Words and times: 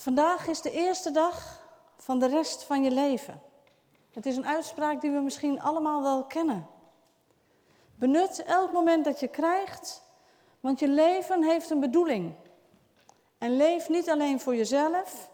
Vandaag 0.00 0.46
is 0.46 0.60
de 0.60 0.70
eerste 0.70 1.10
dag 1.10 1.62
van 1.96 2.18
de 2.18 2.26
rest 2.26 2.62
van 2.62 2.82
je 2.82 2.90
leven. 2.90 3.42
Het 4.10 4.26
is 4.26 4.36
een 4.36 4.46
uitspraak 4.46 5.00
die 5.00 5.10
we 5.10 5.20
misschien 5.20 5.60
allemaal 5.60 6.02
wel 6.02 6.24
kennen. 6.24 6.66
Benut 7.94 8.42
elk 8.42 8.72
moment 8.72 9.04
dat 9.04 9.20
je 9.20 9.28
krijgt, 9.28 10.02
want 10.60 10.78
je 10.78 10.88
leven 10.88 11.44
heeft 11.44 11.70
een 11.70 11.80
bedoeling. 11.80 12.34
En 13.38 13.56
leef 13.56 13.88
niet 13.88 14.10
alleen 14.10 14.40
voor 14.40 14.56
jezelf, 14.56 15.30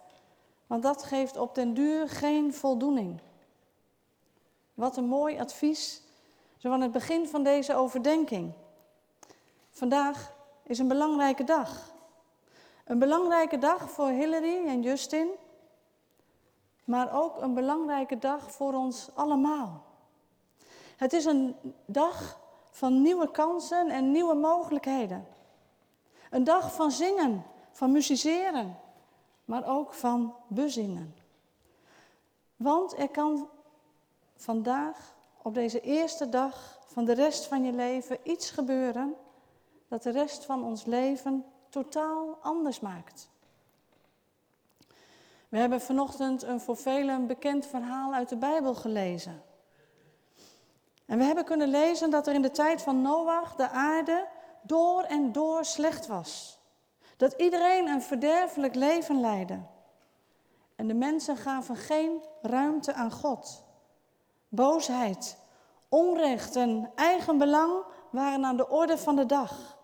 want 0.67 0.83
dat 0.83 1.03
geeft 1.03 1.37
op 1.37 1.55
den 1.55 1.75
duur 1.75 2.09
geen 2.09 2.55
voldoening. 2.55 3.21
Wat 4.75 4.97
een 4.97 5.09
mooi 5.09 5.39
advies, 5.39 6.03
zo 6.57 6.73
aan 6.73 6.81
het 6.81 6.93
begin 6.93 7.29
van 7.29 7.43
deze 7.43 7.75
overdenking. 7.75 8.53
Vandaag 9.71 10.33
is 10.63 10.79
een 10.79 10.89
belangrijke 10.89 11.45
dag. 11.45 11.95
Een 12.87 12.99
belangrijke 12.99 13.59
dag 13.59 13.91
voor 13.91 14.09
Hillary 14.09 14.67
en 14.67 14.83
Justin, 14.83 15.29
maar 16.85 17.23
ook 17.23 17.41
een 17.41 17.55
belangrijke 17.55 18.19
dag 18.19 18.53
voor 18.53 18.75
ons 18.75 19.09
allemaal. 19.15 19.85
Het 20.97 21.13
is 21.13 21.25
een 21.25 21.57
dag 21.87 22.41
van 22.71 23.03
nieuwe 23.03 23.31
kansen 23.31 23.89
en 23.89 24.11
nieuwe 24.11 24.35
mogelijkheden. 24.35 25.27
Een 26.31 26.45
dag 26.45 26.75
van 26.75 26.91
zingen, 26.91 27.45
van 27.71 27.93
musiceren, 27.93 28.79
maar 29.45 29.69
ook 29.69 29.95
van 29.95 30.35
bezingen. 30.49 31.15
Want 32.57 32.99
er 32.99 33.09
kan 33.09 33.49
vandaag, 34.37 35.15
op 35.43 35.55
deze 35.55 35.81
eerste 35.81 36.29
dag 36.29 36.79
van 36.87 37.05
de 37.05 37.15
rest 37.15 37.47
van 37.47 37.65
je 37.65 37.73
leven, 37.73 38.19
iets 38.23 38.51
gebeuren 38.51 39.15
dat 39.89 40.03
de 40.03 40.11
rest 40.11 40.45
van 40.45 40.65
ons 40.65 40.85
leven 40.85 41.45
totaal 41.83 42.39
anders 42.41 42.81
maakt. 42.81 43.29
We 45.49 45.59
hebben 45.59 45.81
vanochtend 45.81 46.43
een 46.43 46.61
voor 46.61 46.77
velen 46.77 47.27
bekend 47.27 47.67
verhaal 47.67 48.15
uit 48.15 48.29
de 48.29 48.37
Bijbel 48.37 48.75
gelezen. 48.75 49.43
En 51.07 51.19
we 51.19 51.25
hebben 51.25 51.45
kunnen 51.45 51.69
lezen 51.69 52.11
dat 52.11 52.27
er 52.27 52.35
in 52.35 52.43
de 52.43 52.51
tijd 52.51 52.83
van 52.83 53.03
Noach 53.03 53.55
de 53.55 53.69
aarde 53.69 54.29
door 54.63 55.03
en 55.03 55.33
door 55.33 55.65
slecht 55.65 56.07
was. 56.07 56.59
Dat 57.17 57.33
iedereen 57.33 57.89
een 57.89 58.03
verderfelijk 58.03 58.75
leven 58.75 59.21
leidde. 59.21 59.61
En 60.77 60.87
de 60.87 60.95
mensen 60.95 61.37
gaven 61.37 61.77
geen 61.77 62.25
ruimte 62.43 62.93
aan 62.95 63.13
God. 63.13 63.65
Boosheid, 64.49 65.39
onrecht 65.89 66.57
en 66.57 66.91
eigenbelang 66.95 67.85
waren 68.11 68.45
aan 68.45 68.57
de 68.57 68.69
orde 68.69 68.99
van 68.99 69.17
de 69.17 69.27
dag. 69.27 69.77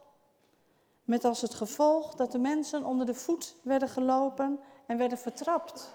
Met 1.05 1.25
als 1.25 1.41
het 1.41 1.55
gevolg 1.55 2.14
dat 2.14 2.33
de 2.33 2.39
mensen 2.39 2.84
onder 2.84 3.06
de 3.06 3.14
voet 3.14 3.56
werden 3.62 3.89
gelopen 3.89 4.61
en 4.86 4.97
werden 4.98 5.19
vertrapt. 5.19 5.92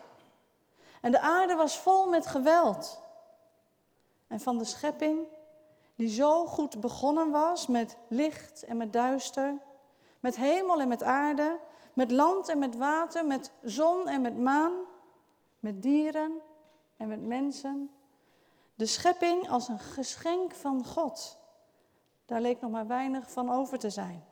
En 1.01 1.11
de 1.11 1.19
aarde 1.19 1.55
was 1.55 1.79
vol 1.79 2.09
met 2.09 2.27
geweld. 2.27 3.01
En 4.27 4.39
van 4.39 4.57
de 4.57 4.65
schepping, 4.65 5.27
die 5.95 6.09
zo 6.09 6.45
goed 6.45 6.79
begonnen 6.79 7.31
was 7.31 7.67
met 7.67 7.97
licht 8.07 8.63
en 8.63 8.77
met 8.77 8.93
duister, 8.93 9.57
met 10.19 10.35
hemel 10.35 10.81
en 10.81 10.87
met 10.87 11.03
aarde, 11.03 11.59
met 11.93 12.11
land 12.11 12.49
en 12.49 12.59
met 12.59 12.75
water, 12.75 13.25
met 13.25 13.51
zon 13.63 14.07
en 14.07 14.21
met 14.21 14.37
maan, 14.37 14.73
met 15.59 15.81
dieren 15.81 16.41
en 16.97 17.07
met 17.07 17.21
mensen. 17.21 17.91
De 18.75 18.85
schepping 18.85 19.49
als 19.49 19.67
een 19.67 19.79
geschenk 19.79 20.53
van 20.53 20.85
God. 20.85 21.37
Daar 22.25 22.41
leek 22.41 22.61
nog 22.61 22.71
maar 22.71 22.87
weinig 22.87 23.31
van 23.31 23.51
over 23.51 23.79
te 23.79 23.89
zijn. 23.89 24.25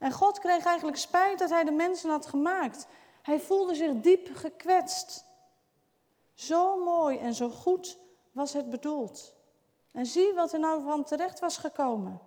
En 0.00 0.12
God 0.12 0.38
kreeg 0.38 0.64
eigenlijk 0.64 0.96
spijt 0.96 1.38
dat 1.38 1.50
hij 1.50 1.64
de 1.64 1.70
mensen 1.70 2.10
had 2.10 2.26
gemaakt. 2.26 2.86
Hij 3.22 3.40
voelde 3.40 3.74
zich 3.74 3.92
diep 3.94 4.30
gekwetst. 4.34 5.24
Zo 6.34 6.84
mooi 6.84 7.18
en 7.18 7.34
zo 7.34 7.48
goed 7.48 7.98
was 8.32 8.52
het 8.52 8.70
bedoeld. 8.70 9.34
En 9.92 10.06
zie 10.06 10.34
wat 10.34 10.52
er 10.52 10.58
nou 10.58 10.82
van 10.82 11.04
terecht 11.04 11.40
was 11.40 11.56
gekomen. 11.56 12.20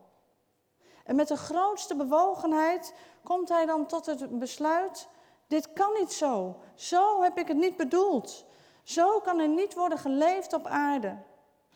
En 1.03 1.15
met 1.15 1.27
de 1.27 1.37
grootste 1.37 1.95
bewogenheid 1.95 2.93
komt 3.23 3.49
hij 3.49 3.65
dan 3.65 3.85
tot 3.85 4.05
het 4.05 4.39
besluit: 4.39 5.07
dit 5.47 5.73
kan 5.73 5.93
niet 5.99 6.13
zo. 6.13 6.55
Zo 6.75 7.21
heb 7.21 7.37
ik 7.37 7.47
het 7.47 7.57
niet 7.57 7.77
bedoeld. 7.77 8.45
Zo 8.83 9.19
kan 9.19 9.39
er 9.39 9.47
niet 9.47 9.73
worden 9.73 9.97
geleefd 9.97 10.53
op 10.53 10.65
aarde. 10.65 11.17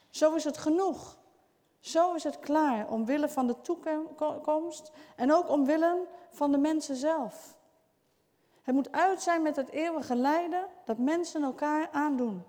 Zo 0.10 0.34
is 0.34 0.44
het 0.44 0.58
genoeg. 0.58 1.18
Zo 1.88 2.14
is 2.14 2.24
het 2.24 2.40
klaar, 2.40 2.90
omwille 2.90 3.30
van 3.30 3.48
de 3.48 3.62
toekomst 3.62 4.92
en 5.16 5.34
ook 5.34 5.50
omwille 5.50 6.08
van 6.32 6.52
de 6.52 6.58
mensen 6.58 6.96
zelf. 6.96 7.58
Het 8.62 8.76
moet 8.76 8.92
uit 8.92 9.22
zijn 9.22 9.42
met 9.42 9.56
het 9.56 9.70
eeuwige 9.70 10.16
lijden 10.16 10.68
dat 10.86 10.98
mensen 10.98 11.44
elkaar 11.44 11.90
aandoen. 11.92 12.44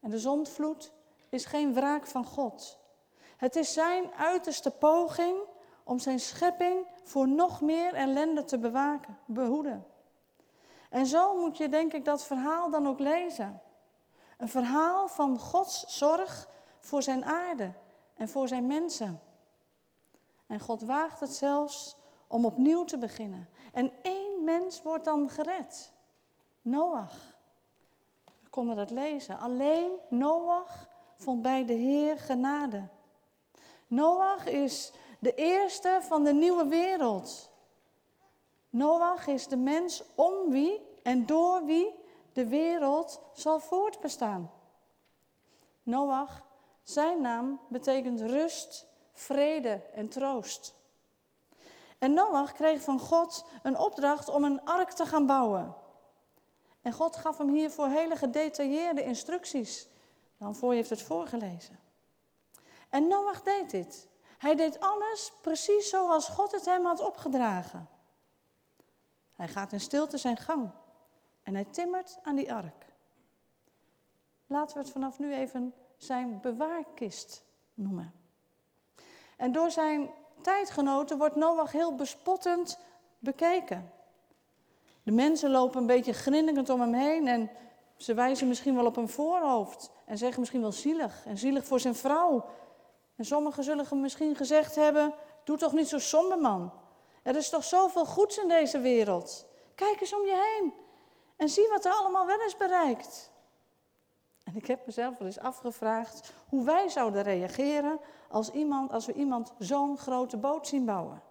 En 0.00 0.10
de 0.10 0.18
zondvloed 0.18 0.92
is 1.28 1.44
geen 1.44 1.74
wraak 1.74 2.06
van 2.06 2.24
God. 2.24 2.78
Het 3.36 3.56
is 3.56 3.72
zijn 3.72 4.12
uiterste 4.14 4.70
poging 4.70 5.36
om 5.84 5.98
zijn 5.98 6.20
schepping 6.20 6.86
voor 7.04 7.28
nog 7.28 7.60
meer 7.60 7.94
ellende 7.94 8.44
te 8.44 8.58
bewaken, 8.58 9.18
behoeden. 9.24 9.86
En 10.90 11.06
zo 11.06 11.36
moet 11.36 11.56
je 11.56 11.68
denk 11.68 11.92
ik 11.92 12.04
dat 12.04 12.24
verhaal 12.24 12.70
dan 12.70 12.88
ook 12.88 12.98
lezen. 12.98 13.60
Een 14.36 14.48
verhaal 14.48 15.08
van 15.08 15.38
Gods 15.38 15.98
zorg 15.98 16.48
voor 16.82 17.02
zijn 17.02 17.24
aarde 17.24 17.72
en 18.14 18.28
voor 18.28 18.48
zijn 18.48 18.66
mensen. 18.66 19.20
En 20.46 20.60
God 20.60 20.82
waagt 20.82 21.20
het 21.20 21.34
zelfs 21.34 21.96
om 22.26 22.44
opnieuw 22.44 22.84
te 22.84 22.98
beginnen. 22.98 23.48
En 23.72 23.92
één 24.02 24.44
mens 24.44 24.82
wordt 24.82 25.04
dan 25.04 25.28
gered. 25.30 25.92
Noach. 26.62 27.36
We 28.24 28.48
konden 28.50 28.76
dat 28.76 28.90
lezen. 28.90 29.38
Alleen 29.38 29.90
Noach 30.08 30.88
vond 31.16 31.42
bij 31.42 31.64
de 31.64 31.72
Heer 31.72 32.18
genade. 32.18 32.88
Noach 33.86 34.46
is 34.46 34.92
de 35.18 35.34
eerste 35.34 35.98
van 36.02 36.24
de 36.24 36.32
nieuwe 36.32 36.66
wereld. 36.66 37.50
Noach 38.70 39.26
is 39.26 39.46
de 39.46 39.56
mens 39.56 40.02
om 40.14 40.50
wie 40.50 40.80
en 41.02 41.26
door 41.26 41.64
wie 41.64 41.94
de 42.32 42.46
wereld 42.46 43.20
zal 43.32 43.60
voortbestaan. 43.60 44.50
Noach 45.82 46.42
zijn 46.82 47.20
naam 47.20 47.60
betekent 47.68 48.20
rust, 48.20 48.86
vrede 49.12 49.82
en 49.92 50.08
troost. 50.08 50.74
En 51.98 52.14
Noach 52.14 52.52
kreeg 52.52 52.82
van 52.82 52.98
God 52.98 53.44
een 53.62 53.78
opdracht 53.78 54.28
om 54.28 54.44
een 54.44 54.64
ark 54.64 54.90
te 54.90 55.06
gaan 55.06 55.26
bouwen. 55.26 55.74
En 56.80 56.92
God 56.92 57.16
gaf 57.16 57.38
hem 57.38 57.48
hiervoor 57.48 57.88
hele 57.88 58.16
gedetailleerde 58.16 59.02
instructies. 59.02 59.88
Dan 60.38 60.56
voor 60.56 60.70
je 60.70 60.76
heeft 60.76 60.90
het 60.90 61.02
voorgelezen. 61.02 61.78
En 62.88 63.08
Noach 63.08 63.42
deed 63.42 63.70
dit. 63.70 64.08
Hij 64.38 64.54
deed 64.54 64.80
alles 64.80 65.32
precies 65.40 65.88
zoals 65.88 66.28
God 66.28 66.52
het 66.52 66.64
hem 66.64 66.84
had 66.84 67.00
opgedragen. 67.00 67.88
Hij 69.32 69.48
gaat 69.48 69.72
in 69.72 69.80
stilte 69.80 70.18
zijn 70.18 70.36
gang 70.36 70.70
en 71.42 71.54
hij 71.54 71.64
timmert 71.64 72.18
aan 72.22 72.36
die 72.36 72.52
ark. 72.52 72.86
Laten 74.46 74.76
we 74.76 74.82
het 74.82 74.92
vanaf 74.92 75.18
nu 75.18 75.34
even 75.34 75.74
zijn 76.04 76.40
bewaarkist 76.40 77.44
noemen. 77.74 78.12
En 79.36 79.52
door 79.52 79.70
zijn 79.70 80.10
tijdgenoten 80.40 81.18
wordt 81.18 81.36
Noach 81.36 81.72
heel 81.72 81.94
bespottend 81.94 82.78
bekeken. 83.18 83.92
De 85.02 85.10
mensen 85.10 85.50
lopen 85.50 85.80
een 85.80 85.86
beetje 85.86 86.12
grinnikend 86.12 86.70
om 86.70 86.80
hem 86.80 86.94
heen 86.94 87.28
en 87.28 87.50
ze 87.96 88.14
wijzen 88.14 88.48
misschien 88.48 88.74
wel 88.74 88.86
op 88.86 88.96
een 88.96 89.08
voorhoofd 89.08 89.90
en 90.04 90.18
zeggen 90.18 90.40
misschien 90.40 90.60
wel 90.60 90.72
zielig 90.72 91.26
en 91.26 91.38
zielig 91.38 91.66
voor 91.66 91.80
zijn 91.80 91.94
vrouw. 91.94 92.44
En 93.16 93.24
sommigen 93.24 93.64
zullen 93.64 94.00
misschien 94.00 94.36
gezegd 94.36 94.74
hebben, 94.74 95.14
doe 95.44 95.56
toch 95.56 95.72
niet 95.72 95.88
zo 95.88 95.98
somber 95.98 96.38
man. 96.38 96.72
Er 97.22 97.36
is 97.36 97.48
toch 97.48 97.64
zoveel 97.64 98.06
goeds 98.06 98.38
in 98.38 98.48
deze 98.48 98.80
wereld. 98.80 99.46
Kijk 99.74 100.00
eens 100.00 100.14
om 100.14 100.24
je 100.24 100.56
heen 100.56 100.72
en 101.36 101.48
zie 101.48 101.68
wat 101.68 101.84
er 101.84 101.92
allemaal 101.92 102.26
wel 102.26 102.40
is 102.40 102.56
bereikt. 102.56 103.31
En 104.44 104.56
ik 104.56 104.66
heb 104.66 104.86
mezelf 104.86 105.18
wel 105.18 105.26
eens 105.26 105.38
afgevraagd 105.38 106.32
hoe 106.48 106.64
wij 106.64 106.88
zouden 106.88 107.22
reageren 107.22 107.98
als, 108.28 108.50
iemand, 108.50 108.92
als 108.92 109.06
we 109.06 109.12
iemand 109.12 109.52
zo'n 109.58 109.98
grote 109.98 110.36
boot 110.36 110.66
zien 110.66 110.84
bouwen. 110.84 111.22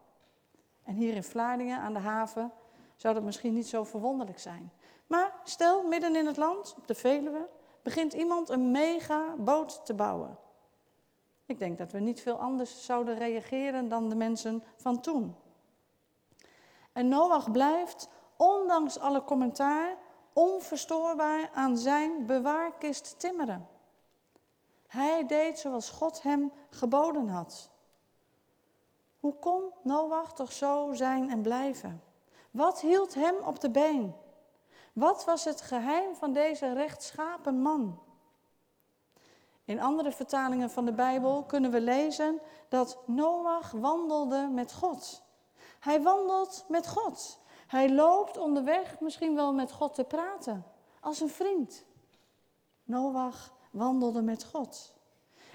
En 0.83 0.93
hier 0.93 1.15
in 1.15 1.23
Vlaardingen 1.23 1.79
aan 1.79 1.93
de 1.93 1.99
haven 1.99 2.51
zou 2.95 3.13
dat 3.13 3.23
misschien 3.23 3.53
niet 3.53 3.67
zo 3.67 3.83
verwonderlijk 3.83 4.39
zijn. 4.39 4.71
Maar 5.07 5.33
stel, 5.43 5.87
midden 5.87 6.15
in 6.15 6.25
het 6.25 6.37
land, 6.37 6.73
op 6.77 6.87
de 6.87 6.95
Veluwe, 6.95 7.49
begint 7.81 8.13
iemand 8.13 8.49
een 8.49 8.71
mega 8.71 9.35
boot 9.37 9.85
te 9.85 9.93
bouwen. 9.93 10.37
Ik 11.45 11.59
denk 11.59 11.77
dat 11.77 11.91
we 11.91 11.99
niet 11.99 12.21
veel 12.21 12.37
anders 12.37 12.85
zouden 12.85 13.17
reageren 13.17 13.89
dan 13.89 14.09
de 14.09 14.15
mensen 14.15 14.63
van 14.75 15.01
toen. 15.01 15.35
En 16.91 17.07
Noach 17.07 17.51
blijft, 17.51 18.09
ondanks 18.37 18.99
alle 18.99 19.23
commentaar, 19.23 19.97
onverstoorbaar 20.33 21.49
aan 21.53 21.77
zijn 21.77 22.25
bewaarkist 22.25 23.19
timmeren. 23.19 23.67
Hij 24.87 25.25
deed 25.25 25.59
zoals 25.59 25.89
God 25.89 26.21
hem 26.21 26.51
geboden 26.69 27.27
had. 27.27 27.69
Hoe 29.19 29.35
kon 29.39 29.63
Noach 29.83 30.33
toch 30.33 30.51
zo 30.51 30.93
zijn 30.93 31.29
en 31.29 31.41
blijven? 31.41 32.03
Wat 32.51 32.81
hield 32.81 33.13
hem 33.13 33.35
op 33.35 33.59
de 33.59 33.69
been? 33.69 34.15
Wat 34.93 35.25
was 35.25 35.43
het 35.43 35.61
geheim 35.61 36.15
van 36.15 36.33
deze 36.33 36.73
rechtschapen 36.73 37.61
man? 37.61 37.99
In 39.65 39.81
andere 39.81 40.11
vertalingen 40.11 40.69
van 40.69 40.85
de 40.85 40.93
Bijbel 40.93 41.43
kunnen 41.43 41.71
we 41.71 41.81
lezen 41.81 42.41
dat 42.69 42.97
Noach 43.05 43.71
wandelde 43.71 44.47
met 44.47 44.73
God. 44.73 45.23
Hij 45.79 46.01
wandelt 46.01 46.65
met 46.67 46.87
God. 46.87 47.39
Hij 47.71 47.89
loopt 47.89 48.37
onderweg 48.37 48.99
misschien 48.99 49.35
wel 49.35 49.53
met 49.53 49.71
God 49.71 49.93
te 49.93 50.03
praten, 50.03 50.65
als 50.99 51.19
een 51.19 51.29
vriend. 51.29 51.85
Noach 52.83 53.53
wandelde 53.69 54.21
met 54.21 54.43
God. 54.43 54.93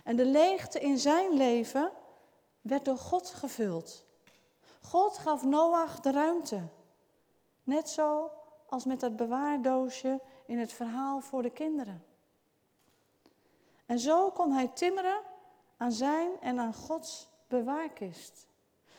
En 0.05 0.17
de 0.17 0.25
leegte 0.25 0.81
in 0.81 0.99
zijn 0.99 1.33
leven 1.33 1.93
werd 2.61 2.85
door 2.85 2.97
God 2.97 3.29
gevuld. 3.29 4.05
God 4.83 5.19
gaf 5.19 5.45
Noach 5.45 6.01
de 6.01 6.11
ruimte. 6.11 6.63
Net 7.65 7.89
zo 7.89 8.31
als 8.69 8.85
met 8.85 9.01
dat 9.01 9.17
bewaardoosje 9.17 10.21
in 10.47 10.59
het 10.59 10.73
verhaal 10.73 11.21
voor 11.21 11.43
de 11.43 11.51
kinderen. 11.51 12.05
En 13.87 13.99
zo 13.99 14.31
kon 14.31 14.53
hij 14.53 14.69
timmeren 14.69 15.21
aan 15.77 15.93
zijn 15.93 16.31
en 16.41 16.59
aan 16.59 16.75
Gods 16.75 17.29
bewaarkist. 17.49 18.47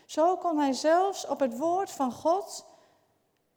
Zo 0.06 0.38
kon 0.38 0.58
hij 0.58 0.74
zelfs 0.74 1.28
op 1.28 1.40
het 1.40 1.58
woord 1.58 1.92
van 1.92 2.12
God 2.12 2.76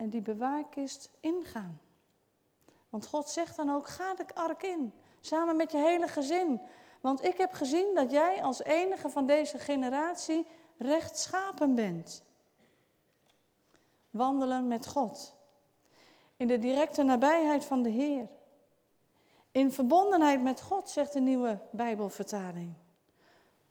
en 0.00 0.08
die 0.08 0.20
bewaarkist 0.20 1.10
ingaan. 1.20 1.80
Want 2.88 3.06
God 3.06 3.28
zegt 3.28 3.56
dan 3.56 3.70
ook: 3.70 3.88
ga 3.88 4.14
de 4.14 4.24
ark 4.34 4.62
in, 4.62 4.92
samen 5.20 5.56
met 5.56 5.72
je 5.72 5.78
hele 5.78 6.08
gezin. 6.08 6.60
Want 7.00 7.24
ik 7.24 7.36
heb 7.36 7.52
gezien 7.52 7.94
dat 7.94 8.10
jij 8.10 8.42
als 8.42 8.62
enige 8.62 9.10
van 9.10 9.26
deze 9.26 9.58
generatie 9.58 10.46
rechtschapen 10.78 11.74
bent. 11.74 12.22
Wandelen 14.10 14.68
met 14.68 14.86
God. 14.86 15.34
In 16.36 16.46
de 16.46 16.58
directe 16.58 17.02
nabijheid 17.02 17.64
van 17.64 17.82
de 17.82 17.88
Heer. 17.88 18.28
In 19.52 19.72
verbondenheid 19.72 20.42
met 20.42 20.62
God, 20.62 20.90
zegt 20.90 21.12
de 21.12 21.20
nieuwe 21.20 21.58
Bijbelvertaling. 21.70 22.74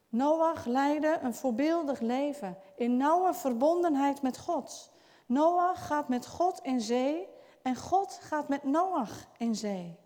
Noach 0.10 0.66
leidde 0.66 1.20
een 1.22 1.36
voorbeeldig 1.36 2.00
leven 2.00 2.58
in 2.76 2.98
nauwe 2.98 3.34
verbondenheid 3.34 4.22
met 4.22 4.38
God. 4.38 4.92
Noach 5.30 5.88
gaat 5.88 6.08
met 6.08 6.28
God 6.28 6.60
in 6.62 6.82
zee 6.82 7.28
en 7.62 7.76
God 7.76 8.20
gaat 8.22 8.48
met 8.48 8.64
Noach 8.64 9.28
in 9.38 9.56
zee. 9.56 10.00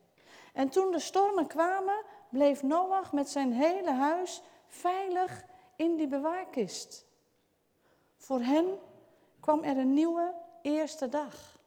En 0.53 0.69
toen 0.69 0.91
de 0.91 0.99
stormen 0.99 1.47
kwamen, 1.47 2.03
bleef 2.29 2.63
Noach 2.63 3.11
met 3.11 3.29
zijn 3.29 3.53
hele 3.53 3.91
huis 3.91 4.41
veilig 4.67 5.45
in 5.75 5.95
die 5.95 6.07
bewaarkist. 6.07 7.05
Voor 8.17 8.39
hen 8.39 8.79
kwam 9.39 9.63
er 9.63 9.77
een 9.77 9.93
nieuwe 9.93 10.33
eerste 10.61 11.09
dag. 11.09 11.57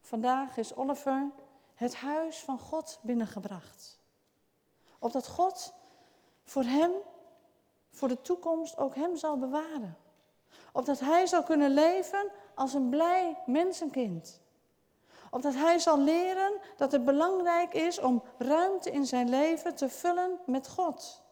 Vandaag 0.00 0.56
is 0.56 0.74
Oliver 0.74 1.30
het 1.74 1.94
huis 1.94 2.38
van 2.38 2.58
God 2.58 2.98
binnengebracht. 3.02 4.00
Opdat 4.98 5.28
God 5.28 5.74
voor 6.44 6.64
hem, 6.64 6.90
voor 7.90 8.08
de 8.08 8.20
toekomst, 8.20 8.76
ook 8.76 8.94
hem 8.94 9.16
zal 9.16 9.38
bewaren. 9.38 9.96
Opdat 10.72 11.00
hij 11.00 11.26
zal 11.26 11.42
kunnen 11.42 11.70
leven 11.70 12.30
als 12.54 12.74
een 12.74 12.88
blij 12.88 13.38
mensenkind. 13.46 14.40
Opdat 15.30 15.54
hij 15.54 15.78
zal 15.78 15.98
leren 15.98 16.60
dat 16.76 16.92
het 16.92 17.04
belangrijk 17.04 17.74
is 17.74 18.00
om 18.00 18.22
ruimte 18.38 18.90
in 18.90 19.06
zijn 19.06 19.28
leven 19.28 19.74
te 19.74 19.88
vullen 19.88 20.38
met 20.46 20.68
God. 20.68 21.22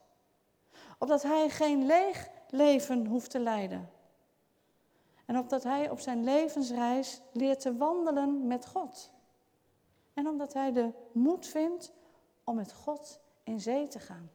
Opdat 0.98 1.22
hij 1.22 1.48
geen 1.48 1.86
leeg 1.86 2.28
leven 2.48 3.06
hoeft 3.06 3.30
te 3.30 3.38
leiden. 3.38 3.90
En 5.26 5.38
opdat 5.38 5.62
hij 5.62 5.90
op 5.90 6.00
zijn 6.00 6.24
levensreis 6.24 7.20
leert 7.32 7.60
te 7.60 7.76
wandelen 7.76 8.46
met 8.46 8.66
God. 8.66 9.10
En 10.14 10.28
omdat 10.28 10.52
hij 10.52 10.72
de 10.72 10.90
moed 11.12 11.46
vindt 11.46 11.92
om 12.44 12.54
met 12.56 12.72
God 12.72 13.20
in 13.42 13.60
zee 13.60 13.86
te 13.86 13.98
gaan. 13.98 14.30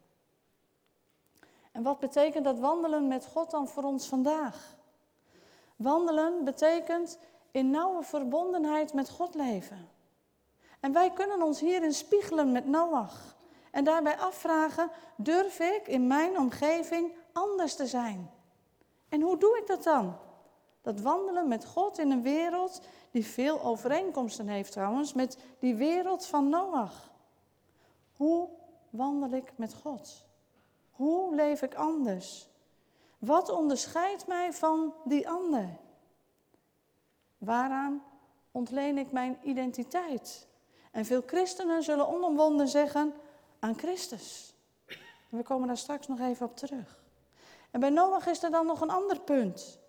En 1.75 1.83
wat 1.83 1.99
betekent 1.99 2.43
dat 2.43 2.59
wandelen 2.59 3.07
met 3.07 3.25
God 3.25 3.51
dan 3.51 3.67
voor 3.67 3.83
ons 3.83 4.07
vandaag? 4.07 4.75
Wandelen 5.75 6.43
betekent 6.43 7.17
in 7.51 7.69
nauwe 7.69 8.03
verbondenheid 8.03 8.93
met 8.93 9.09
God 9.09 9.35
leven. 9.35 9.89
En 10.79 10.93
wij 10.93 11.11
kunnen 11.11 11.41
ons 11.41 11.59
hierin 11.59 11.93
spiegelen 11.93 12.51
met 12.51 12.65
Noach. 12.65 13.35
En 13.71 13.83
daarbij 13.83 14.17
afvragen, 14.17 14.89
durf 15.15 15.59
ik 15.59 15.87
in 15.87 16.07
mijn 16.07 16.37
omgeving 16.37 17.13
anders 17.33 17.75
te 17.75 17.87
zijn? 17.87 18.31
En 19.09 19.21
hoe 19.21 19.37
doe 19.37 19.57
ik 19.57 19.67
dat 19.67 19.83
dan? 19.83 20.15
Dat 20.81 21.01
wandelen 21.01 21.47
met 21.47 21.65
God 21.65 21.97
in 21.97 22.11
een 22.11 22.21
wereld 22.21 22.81
die 23.11 23.25
veel 23.25 23.61
overeenkomsten 23.61 24.47
heeft 24.47 24.71
trouwens 24.71 25.13
met 25.13 25.37
die 25.59 25.75
wereld 25.75 26.25
van 26.25 26.49
Noach. 26.49 27.09
Hoe 28.15 28.49
wandel 28.89 29.31
ik 29.31 29.53
met 29.55 29.73
God? 29.73 30.25
Hoe 30.95 31.35
leef 31.35 31.61
ik 31.61 31.75
anders? 31.75 32.47
Wat 33.17 33.49
onderscheidt 33.49 34.27
mij 34.27 34.53
van 34.53 34.93
die 35.03 35.29
ander? 35.29 35.77
Waaraan 37.37 38.03
ontleen 38.51 38.97
ik 38.97 39.11
mijn 39.11 39.37
identiteit? 39.43 40.47
En 40.91 41.05
veel 41.05 41.23
christenen 41.25 41.83
zullen 41.83 42.07
onomwonden 42.07 42.67
zeggen 42.67 43.13
aan 43.59 43.77
Christus. 43.77 44.53
we 45.29 45.43
komen 45.43 45.67
daar 45.67 45.77
straks 45.77 46.07
nog 46.07 46.19
even 46.19 46.45
op 46.45 46.57
terug. 46.57 47.03
En 47.71 47.79
bij 47.79 47.89
Noach 47.89 48.27
is 48.27 48.43
er 48.43 48.51
dan 48.51 48.65
nog 48.65 48.81
een 48.81 48.89
ander 48.89 49.19
punt. 49.19 49.79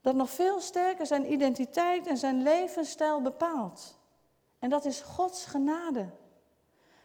Dat 0.00 0.14
nog 0.14 0.30
veel 0.30 0.60
sterker 0.60 1.06
zijn 1.06 1.32
identiteit 1.32 2.06
en 2.06 2.16
zijn 2.16 2.42
levensstijl 2.42 3.22
bepaalt. 3.22 3.98
En 4.58 4.70
dat 4.70 4.84
is 4.84 5.00
Gods 5.00 5.44
genade. 5.44 6.10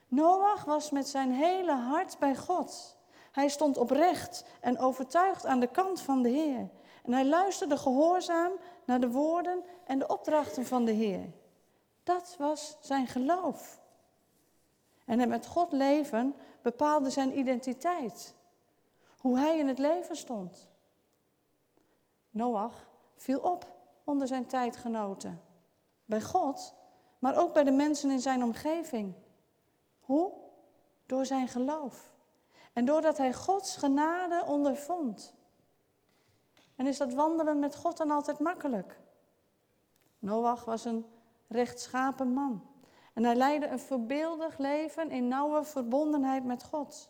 Noach 0.10 0.64
was 0.66 0.90
met 0.90 1.08
zijn 1.08 1.32
hele 1.32 1.76
hart 1.76 2.18
bij 2.20 2.36
God. 2.36 2.98
Hij 3.32 3.48
stond 3.48 3.78
oprecht 3.78 4.46
en 4.60 4.80
overtuigd 4.80 5.46
aan 5.46 5.60
de 5.60 5.68
kant 5.68 6.02
van 6.02 6.22
de 6.22 6.30
Heer. 6.30 6.70
En 7.04 7.14
hij 7.14 7.26
luisterde 7.26 7.78
gehoorzaam 7.78 8.52
naar 8.86 9.00
de 9.00 9.10
woorden 9.10 9.64
en 9.86 10.00
de 10.00 10.08
opdrachten 10.08 10.66
van 10.66 10.86
de 10.86 10.92
Heer. 10.92 11.32
Dat 12.04 12.36
was 12.38 12.78
zijn 12.82 13.08
geloof. 13.08 13.80
En 15.06 15.20
het 15.20 15.30
met 15.30 15.48
God 15.48 15.72
leven 15.72 16.36
bepaalde 16.62 17.10
zijn 17.10 17.38
identiteit. 17.38 18.36
Hoe 19.18 19.38
hij 19.38 19.58
in 19.58 19.68
het 19.68 19.80
leven 19.80 20.16
stond. 20.16 20.70
Noach 22.30 22.90
viel 23.16 23.40
op 23.40 23.66
onder 24.04 24.28
zijn 24.28 24.46
tijdgenoten. 24.46 25.42
Bij 26.06 26.22
God, 26.22 26.74
maar 27.20 27.38
ook 27.38 27.54
bij 27.54 27.64
de 27.64 27.72
mensen 27.72 28.12
in 28.12 28.20
zijn 28.20 28.44
omgeving. 28.44 29.14
Hoe? 30.10 30.32
Door 31.06 31.26
zijn 31.26 31.48
geloof. 31.48 32.14
En 32.74 32.86
doordat 32.86 33.18
hij 33.18 33.34
Gods 33.34 33.78
genade 33.78 34.44
ondervond. 34.46 35.34
En 36.76 36.88
is 36.88 36.98
dat 36.98 37.14
wandelen 37.14 37.60
met 37.60 37.76
God 37.76 37.98
dan 37.98 38.12
altijd 38.12 38.40
makkelijk? 38.40 39.00
Noach 40.20 40.66
was 40.66 40.86
een 40.86 41.06
rechtschapen 41.48 42.34
man. 42.34 42.68
En 43.14 43.24
hij 43.24 43.36
leidde 43.36 43.68
een 43.68 43.80
voorbeeldig 43.80 44.58
leven 44.58 45.12
in 45.12 45.28
nauwe 45.28 45.64
verbondenheid 45.64 46.46
met 46.46 46.64
God. 46.64 47.10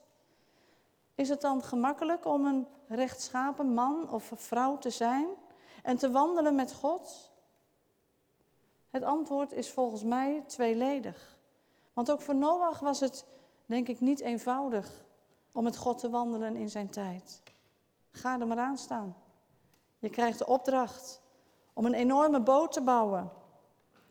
Is 1.15 1.29
het 1.29 1.41
dan 1.41 1.63
gemakkelijk 1.63 2.25
om 2.25 2.45
een 2.45 2.67
rechtschapen 2.87 3.73
man 3.73 4.09
of 4.09 4.31
vrouw 4.35 4.77
te 4.77 4.89
zijn 4.89 5.27
en 5.83 5.97
te 5.97 6.11
wandelen 6.11 6.55
met 6.55 6.73
God? 6.73 7.31
Het 8.89 9.03
antwoord 9.03 9.51
is 9.51 9.71
volgens 9.71 10.03
mij 10.03 10.43
tweeledig. 10.47 11.38
Want 11.99 12.11
ook 12.11 12.21
voor 12.21 12.35
Noach 12.35 12.79
was 12.79 12.99
het, 12.99 13.25
denk 13.65 13.87
ik, 13.87 13.99
niet 13.99 14.19
eenvoudig 14.19 15.05
om 15.51 15.63
met 15.63 15.77
God 15.77 15.97
te 15.97 16.09
wandelen 16.09 16.55
in 16.55 16.69
zijn 16.69 16.89
tijd. 16.89 17.43
Ga 18.11 18.39
er 18.39 18.47
maar 18.47 18.57
aan 18.57 18.77
staan. 18.77 19.15
Je 19.97 20.09
krijgt 20.09 20.37
de 20.37 20.45
opdracht 20.45 21.21
om 21.73 21.85
een 21.85 21.93
enorme 21.93 22.41
boot 22.41 22.71
te 22.71 22.81
bouwen. 22.81 23.31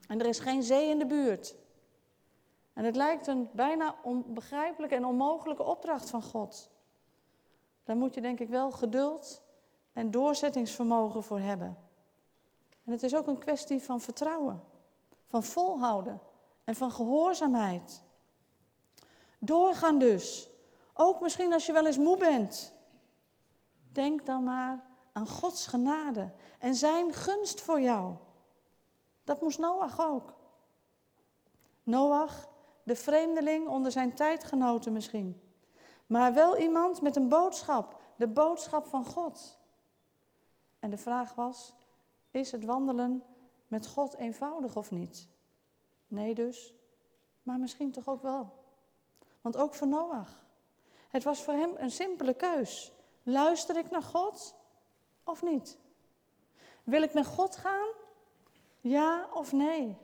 En 0.08 0.20
er 0.20 0.26
is 0.26 0.38
geen 0.38 0.62
zee 0.62 0.88
in 0.88 0.98
de 0.98 1.06
buurt. 1.06 1.54
En 2.72 2.84
het 2.84 2.96
lijkt 2.96 3.26
een 3.26 3.48
bijna 3.52 3.94
onbegrijpelijke 4.02 4.94
en 4.94 5.04
onmogelijke 5.04 5.62
opdracht 5.62 6.10
van 6.10 6.22
God. 6.22 6.70
Daar 7.84 7.96
moet 7.96 8.14
je 8.14 8.20
denk 8.20 8.40
ik 8.40 8.48
wel 8.48 8.70
geduld 8.70 9.42
en 9.92 10.10
doorzettingsvermogen 10.10 11.22
voor 11.22 11.40
hebben. 11.40 11.78
En 12.84 12.92
het 12.92 13.02
is 13.02 13.16
ook 13.16 13.26
een 13.26 13.38
kwestie 13.38 13.82
van 13.82 14.00
vertrouwen, 14.00 14.62
van 15.26 15.42
volhouden 15.42 16.20
en 16.68 16.74
van 16.74 16.90
gehoorzaamheid. 16.90 18.02
Doorgaan 19.38 19.98
dus, 19.98 20.50
ook 20.94 21.20
misschien 21.20 21.52
als 21.52 21.66
je 21.66 21.72
wel 21.72 21.86
eens 21.86 21.98
moe 21.98 22.16
bent. 22.16 22.74
Denk 23.92 24.26
dan 24.26 24.44
maar 24.44 24.84
aan 25.12 25.28
Gods 25.28 25.66
genade 25.66 26.32
en 26.58 26.74
zijn 26.74 27.12
gunst 27.12 27.60
voor 27.60 27.80
jou. 27.80 28.14
Dat 29.24 29.40
moest 29.40 29.58
Noach 29.58 30.00
ook. 30.00 30.34
Noach, 31.82 32.48
de 32.82 32.96
vreemdeling 32.96 33.68
onder 33.68 33.92
zijn 33.92 34.14
tijdgenoten 34.14 34.92
misschien. 34.92 35.42
Maar 36.06 36.34
wel 36.34 36.58
iemand 36.58 37.00
met 37.00 37.16
een 37.16 37.28
boodschap, 37.28 38.00
de 38.16 38.28
boodschap 38.28 38.86
van 38.86 39.04
God. 39.04 39.58
En 40.78 40.90
de 40.90 40.98
vraag 40.98 41.34
was, 41.34 41.74
Is 42.30 42.52
het 42.52 42.64
wandelen 42.64 43.22
met 43.68 43.86
God 43.86 44.14
eenvoudig 44.14 44.76
of 44.76 44.90
niet? 44.90 45.28
Nee 46.08 46.34
dus, 46.34 46.74
maar 47.42 47.58
misschien 47.58 47.90
toch 47.90 48.08
ook 48.08 48.22
wel. 48.22 48.52
Want 49.40 49.56
ook 49.56 49.74
voor 49.74 49.88
Noach. 49.88 50.46
Het 51.08 51.24
was 51.24 51.42
voor 51.42 51.54
hem 51.54 51.70
een 51.76 51.90
simpele 51.90 52.34
keus. 52.34 52.92
Luister 53.22 53.76
ik 53.76 53.90
naar 53.90 54.02
God 54.02 54.54
of 55.24 55.42
niet? 55.42 55.78
Wil 56.84 57.02
ik 57.02 57.14
naar 57.14 57.24
God 57.24 57.56
gaan? 57.56 57.88
Ja 58.80 59.28
of 59.32 59.52
nee? 59.52 59.96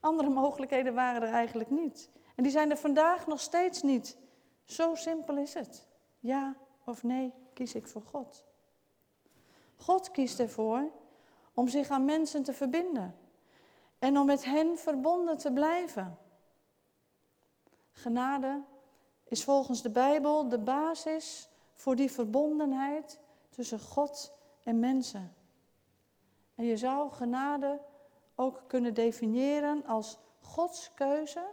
Andere 0.00 0.28
mogelijkheden 0.28 0.94
waren 0.94 1.22
er 1.22 1.32
eigenlijk 1.32 1.70
niet. 1.70 2.10
En 2.36 2.42
die 2.42 2.52
zijn 2.52 2.70
er 2.70 2.76
vandaag 2.76 3.26
nog 3.26 3.40
steeds 3.40 3.82
niet. 3.82 4.16
Zo 4.64 4.94
simpel 4.94 5.36
is 5.36 5.54
het. 5.54 5.86
Ja 6.18 6.56
of 6.84 7.02
nee 7.02 7.32
kies 7.52 7.74
ik 7.74 7.86
voor 7.86 8.02
God. 8.02 8.44
God 9.76 10.10
kiest 10.10 10.40
ervoor 10.40 10.90
om 11.54 11.68
zich 11.68 11.88
aan 11.88 12.04
mensen 12.04 12.42
te 12.42 12.52
verbinden 12.52 13.14
en 14.00 14.18
om 14.18 14.26
met 14.26 14.44
hen 14.44 14.78
verbonden 14.78 15.38
te 15.38 15.52
blijven. 15.52 16.18
Genade 17.90 18.62
is 19.24 19.44
volgens 19.44 19.82
de 19.82 19.90
Bijbel 19.90 20.48
de 20.48 20.58
basis 20.58 21.48
voor 21.74 21.96
die 21.96 22.10
verbondenheid 22.10 23.18
tussen 23.50 23.80
God 23.80 24.32
en 24.62 24.78
mensen. 24.78 25.34
En 26.54 26.64
je 26.64 26.76
zou 26.76 27.10
genade 27.10 27.80
ook 28.34 28.62
kunnen 28.66 28.94
definiëren 28.94 29.86
als 29.86 30.18
Gods 30.40 30.94
keuze 30.94 31.44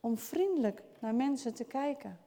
om 0.00 0.18
vriendelijk 0.18 0.82
naar 1.00 1.14
mensen 1.14 1.54
te 1.54 1.64
kijken. 1.64 2.20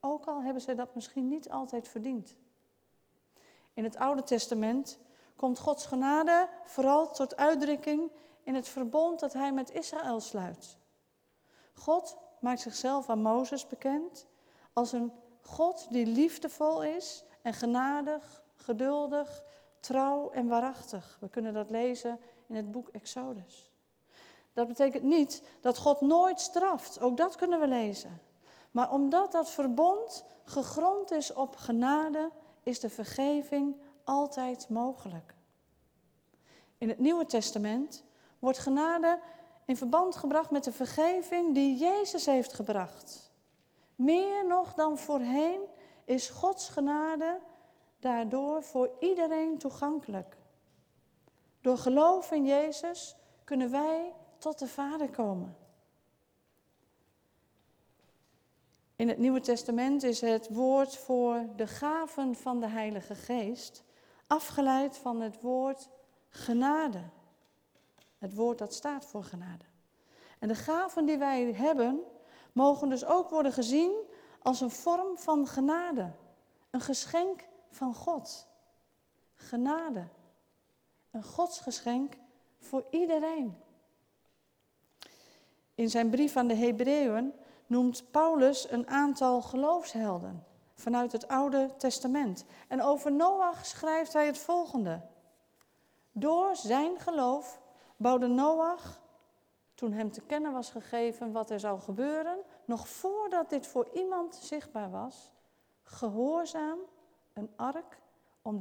Ook 0.00 0.24
al 0.24 0.42
hebben 0.42 0.62
ze 0.62 0.74
dat 0.74 0.94
misschien 0.94 1.28
niet 1.28 1.50
altijd 1.50 1.88
verdiend. 1.88 2.34
In 3.72 3.84
het 3.84 3.96
Oude 3.96 4.22
Testament 4.22 4.98
komt 5.36 5.58
Gods 5.58 5.86
genade 5.86 6.48
vooral 6.64 7.12
tot 7.12 7.36
uitdrukking 7.36 8.10
in 8.44 8.54
het 8.54 8.68
verbond 8.68 9.20
dat 9.20 9.32
hij 9.32 9.52
met 9.52 9.70
Israël 9.70 10.20
sluit. 10.20 10.76
God 11.72 12.16
maakt 12.40 12.60
zichzelf 12.60 13.08
aan 13.08 13.22
Mozes 13.22 13.66
bekend 13.66 14.26
als 14.72 14.92
een 14.92 15.12
God 15.40 15.86
die 15.90 16.06
liefdevol 16.06 16.82
is 16.82 17.24
en 17.42 17.54
genadig, 17.54 18.42
geduldig, 18.56 19.44
trouw 19.80 20.30
en 20.30 20.48
waarachtig. 20.48 21.16
We 21.20 21.28
kunnen 21.28 21.54
dat 21.54 21.70
lezen 21.70 22.20
in 22.46 22.54
het 22.54 22.70
boek 22.70 22.88
Exodus. 22.88 23.72
Dat 24.52 24.68
betekent 24.68 25.02
niet 25.02 25.42
dat 25.60 25.78
God 25.78 26.00
nooit 26.00 26.40
straft, 26.40 27.00
ook 27.00 27.16
dat 27.16 27.36
kunnen 27.36 27.60
we 27.60 27.66
lezen. 27.66 28.20
Maar 28.70 28.92
omdat 28.92 29.32
dat 29.32 29.50
verbond 29.50 30.24
gegrond 30.44 31.10
is 31.10 31.32
op 31.32 31.56
genade, 31.56 32.30
is 32.62 32.80
de 32.80 32.90
vergeving 32.90 33.76
altijd 34.04 34.68
mogelijk. 34.68 35.34
In 36.78 36.88
het 36.88 36.98
Nieuwe 36.98 37.26
Testament 37.26 38.04
wordt 38.44 38.58
genade 38.58 39.20
in 39.64 39.76
verband 39.76 40.16
gebracht 40.16 40.50
met 40.50 40.64
de 40.64 40.72
vergeving 40.72 41.54
die 41.54 41.76
Jezus 41.76 42.26
heeft 42.26 42.52
gebracht. 42.52 43.32
Meer 43.94 44.46
nog 44.46 44.74
dan 44.74 44.98
voorheen 44.98 45.60
is 46.04 46.28
Gods 46.28 46.68
genade 46.68 47.40
daardoor 47.98 48.62
voor 48.62 48.90
iedereen 49.00 49.58
toegankelijk. 49.58 50.36
Door 51.60 51.78
geloof 51.78 52.30
in 52.30 52.44
Jezus 52.44 53.16
kunnen 53.44 53.70
wij 53.70 54.12
tot 54.38 54.58
de 54.58 54.68
Vader 54.68 55.10
komen. 55.10 55.56
In 58.96 59.08
het 59.08 59.18
Nieuwe 59.18 59.40
Testament 59.40 60.02
is 60.02 60.20
het 60.20 60.48
woord 60.54 60.96
voor 60.96 61.46
de 61.56 61.66
gaven 61.66 62.34
van 62.34 62.60
de 62.60 62.68
Heilige 62.68 63.14
Geest 63.14 63.84
afgeleid 64.26 64.96
van 64.96 65.20
het 65.20 65.40
woord 65.40 65.88
genade. 66.28 67.02
Het 68.24 68.34
woord 68.34 68.58
dat 68.58 68.74
staat 68.74 69.04
voor 69.04 69.24
genade. 69.24 69.64
En 70.38 70.48
de 70.48 70.54
gaven 70.54 71.04
die 71.04 71.18
wij 71.18 71.52
hebben, 71.52 72.00
mogen 72.52 72.88
dus 72.88 73.04
ook 73.04 73.30
worden 73.30 73.52
gezien 73.52 73.92
als 74.42 74.60
een 74.60 74.70
vorm 74.70 75.18
van 75.18 75.46
genade. 75.46 76.12
Een 76.70 76.80
geschenk 76.80 77.48
van 77.70 77.94
God. 77.94 78.46
Genade. 79.34 80.08
Een 81.10 81.22
godsgeschenk 81.22 82.14
voor 82.58 82.84
iedereen. 82.90 83.58
In 85.74 85.90
zijn 85.90 86.10
brief 86.10 86.36
aan 86.36 86.48
de 86.48 86.56
Hebreeën 86.56 87.32
noemt 87.66 88.10
Paulus 88.10 88.70
een 88.70 88.88
aantal 88.88 89.42
geloofshelden 89.42 90.44
vanuit 90.74 91.12
het 91.12 91.28
Oude 91.28 91.70
Testament. 91.76 92.44
En 92.68 92.82
over 92.82 93.12
Noach 93.12 93.66
schrijft 93.66 94.12
hij 94.12 94.26
het 94.26 94.38
volgende. 94.38 95.00
Door 96.12 96.56
zijn 96.56 97.00
geloof 97.00 97.62
bouwde 98.04 98.26
Noach, 98.26 99.00
toen 99.74 99.92
hem 99.92 100.10
te 100.10 100.20
kennen 100.20 100.52
was 100.52 100.70
gegeven 100.70 101.32
wat 101.32 101.50
er 101.50 101.60
zou 101.60 101.80
gebeuren, 101.80 102.38
nog 102.64 102.88
voordat 102.88 103.50
dit 103.50 103.66
voor 103.66 103.88
iemand 103.92 104.34
zichtbaar 104.34 104.90
was, 104.90 105.32
gehoorzaam 105.82 106.78
een 107.32 107.50
ark 107.56 108.00
om 108.42 108.60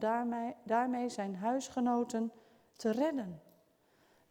daarmee, 0.64 1.10
zijn 1.10 1.36
huisgenoten 1.36 2.32
te 2.74 2.90
redden. 2.90 3.42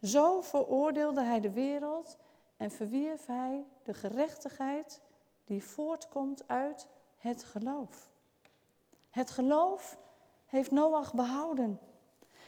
Zo 0.01 0.41
veroordeelde 0.41 1.21
hij 1.21 1.39
de 1.39 1.51
wereld 1.51 2.17
en 2.57 2.71
verwierf 2.71 3.25
hij 3.25 3.65
de 3.83 3.93
gerechtigheid 3.93 5.01
die 5.45 5.63
voortkomt 5.63 6.47
uit 6.47 6.87
het 7.17 7.43
geloof. 7.43 8.09
Het 9.09 9.31
geloof 9.31 9.97
heeft 10.45 10.71
Noach 10.71 11.13
behouden. 11.13 11.79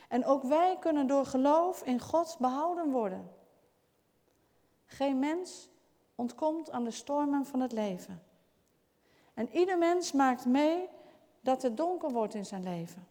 En 0.09 0.25
ook 0.25 0.43
wij 0.43 0.77
kunnen 0.79 1.07
door 1.07 1.25
geloof 1.25 1.83
in 1.83 1.99
God 1.99 2.35
behouden 2.39 2.91
worden. 2.91 3.31
Geen 4.85 5.19
mens 5.19 5.69
ontkomt 6.15 6.71
aan 6.71 6.83
de 6.83 6.91
stormen 6.91 7.45
van 7.45 7.59
het 7.59 7.71
leven. 7.71 8.23
En 9.33 9.49
ieder 9.51 9.77
mens 9.77 10.11
maakt 10.11 10.45
mee 10.45 10.89
dat 11.41 11.61
het 11.61 11.77
donker 11.77 12.11
wordt 12.11 12.33
in 12.33 12.45
zijn 12.45 12.63
leven. 12.63 13.07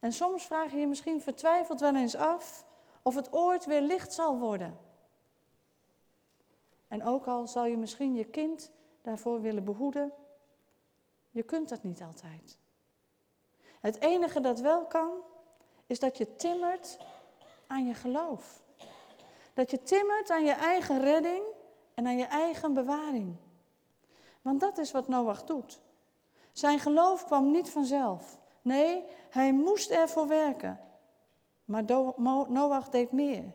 En 0.00 0.12
soms 0.12 0.44
vraag 0.44 0.72
je 0.72 0.78
je 0.78 0.86
misschien 0.86 1.20
vertwijfeld 1.20 1.80
wel 1.80 1.94
eens 1.96 2.16
af 2.16 2.64
of 3.02 3.14
het 3.14 3.32
ooit 3.32 3.64
weer 3.64 3.80
licht 3.80 4.12
zal 4.12 4.38
worden. 4.38 4.78
En 6.88 7.04
ook 7.04 7.26
al 7.26 7.46
zal 7.46 7.64
je 7.64 7.76
misschien 7.76 8.14
je 8.14 8.24
kind 8.24 8.70
daarvoor 9.02 9.40
willen 9.40 9.64
behoeden, 9.64 10.12
je 11.30 11.42
kunt 11.42 11.68
dat 11.68 11.82
niet 11.82 12.02
altijd. 12.02 12.58
Het 13.80 14.00
enige 14.00 14.40
dat 14.40 14.60
wel 14.60 14.86
kan, 14.86 15.10
is 15.92 15.98
dat 15.98 16.18
je 16.18 16.36
timmert 16.36 16.98
aan 17.66 17.86
je 17.86 17.94
geloof. 17.94 18.62
Dat 19.54 19.70
je 19.70 19.82
timmert 19.82 20.30
aan 20.30 20.44
je 20.44 20.52
eigen 20.52 21.00
redding 21.00 21.44
en 21.94 22.06
aan 22.06 22.16
je 22.16 22.24
eigen 22.24 22.74
bewaring. 22.74 23.36
Want 24.42 24.60
dat 24.60 24.78
is 24.78 24.90
wat 24.90 25.08
Noach 25.08 25.44
doet. 25.44 25.80
Zijn 26.52 26.78
geloof 26.78 27.24
kwam 27.24 27.50
niet 27.50 27.70
vanzelf. 27.70 28.38
Nee, 28.62 29.04
hij 29.30 29.52
moest 29.52 29.90
ervoor 29.90 30.26
werken. 30.26 30.80
Maar 31.64 31.84
Noach 32.48 32.88
deed 32.88 33.12
meer. 33.12 33.52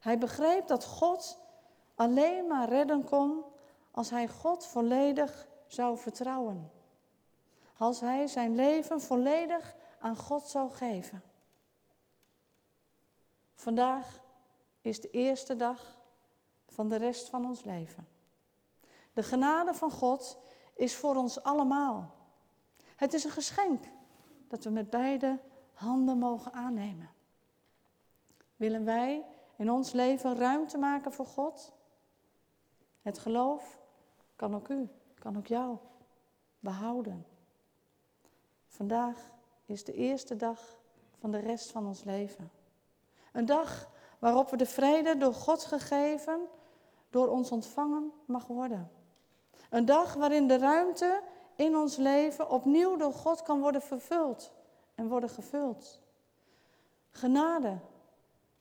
Hij 0.00 0.18
begreep 0.18 0.66
dat 0.66 0.84
God 0.84 1.38
alleen 1.94 2.46
maar 2.46 2.68
redden 2.68 3.04
kon 3.04 3.44
als 3.90 4.10
hij 4.10 4.28
God 4.28 4.66
volledig 4.66 5.48
zou 5.66 5.98
vertrouwen. 5.98 6.70
Als 7.78 8.00
hij 8.00 8.26
zijn 8.26 8.54
leven 8.54 9.00
volledig 9.00 9.74
aan 10.00 10.16
God 10.16 10.48
zou 10.48 10.70
geven. 10.70 11.29
Vandaag 13.60 14.20
is 14.80 15.00
de 15.00 15.10
eerste 15.10 15.56
dag 15.56 15.98
van 16.66 16.88
de 16.88 16.96
rest 16.96 17.28
van 17.28 17.44
ons 17.46 17.64
leven. 17.64 18.08
De 19.12 19.22
genade 19.22 19.74
van 19.74 19.90
God 19.90 20.38
is 20.74 20.96
voor 20.96 21.16
ons 21.16 21.42
allemaal. 21.42 22.14
Het 22.96 23.12
is 23.12 23.24
een 23.24 23.30
geschenk 23.30 23.84
dat 24.48 24.64
we 24.64 24.70
met 24.70 24.90
beide 24.90 25.38
handen 25.72 26.18
mogen 26.18 26.52
aannemen. 26.52 27.10
Willen 28.56 28.84
wij 28.84 29.24
in 29.56 29.70
ons 29.70 29.92
leven 29.92 30.36
ruimte 30.36 30.78
maken 30.78 31.12
voor 31.12 31.26
God? 31.26 31.72
Het 33.02 33.18
geloof 33.18 33.80
kan 34.36 34.54
ook 34.54 34.68
u, 34.68 34.88
kan 35.18 35.36
ook 35.36 35.46
jou 35.46 35.76
behouden. 36.58 37.26
Vandaag 38.66 39.30
is 39.64 39.84
de 39.84 39.92
eerste 39.92 40.36
dag 40.36 40.80
van 41.18 41.30
de 41.30 41.38
rest 41.38 41.70
van 41.70 41.86
ons 41.86 42.04
leven. 42.04 42.50
Een 43.32 43.46
dag 43.46 43.90
waarop 44.18 44.50
we 44.50 44.56
de 44.56 44.66
vrede 44.66 45.16
door 45.16 45.34
God 45.34 45.64
gegeven, 45.64 46.40
door 47.10 47.28
ons 47.28 47.50
ontvangen 47.50 48.12
mag 48.24 48.46
worden. 48.46 48.90
Een 49.70 49.84
dag 49.84 50.14
waarin 50.14 50.48
de 50.48 50.58
ruimte 50.58 51.22
in 51.56 51.76
ons 51.76 51.96
leven 51.96 52.50
opnieuw 52.50 52.96
door 52.96 53.12
God 53.12 53.42
kan 53.42 53.60
worden 53.60 53.82
vervuld 53.82 54.52
en 54.94 55.08
worden 55.08 55.30
gevuld. 55.30 56.00
Genade, 57.10 57.78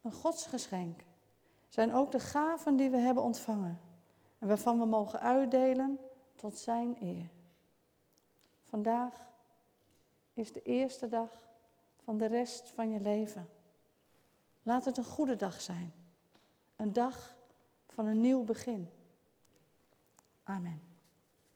een 0.02 0.12
godsgeschenk, 0.12 1.02
zijn 1.68 1.94
ook 1.94 2.12
de 2.12 2.20
gaven 2.20 2.76
die 2.76 2.90
we 2.90 2.98
hebben 2.98 3.24
ontvangen 3.24 3.80
en 4.40 4.48
waarvan 4.48 4.80
we 4.80 4.86
mogen 4.86 5.20
uitdelen 5.20 6.00
tot 6.36 6.58
Zijn 6.58 6.98
eer. 7.00 7.30
Vandaag 8.64 9.30
is 10.34 10.54
de 10.54 10.62
eerste 10.62 11.08
dag 11.08 11.30
van 12.04 12.18
de 12.18 12.26
rest 12.26 12.70
van 12.70 12.90
je 12.90 13.00
leven. 13.00 13.50
Laat 14.70 14.86
het 14.86 14.98
een 14.98 15.04
goede 15.04 15.36
dag 15.36 15.62
zijn. 15.62 15.94
Een 16.76 16.94
dag 16.94 17.36
van 17.88 18.06
een 18.06 18.22
nieuw 18.22 18.44
begin. 18.44 18.90
Amen. 20.44 20.88